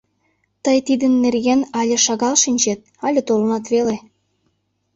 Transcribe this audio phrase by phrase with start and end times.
[0.63, 3.95] Тый тидын нерген але шагал шинчет, але толынат веле.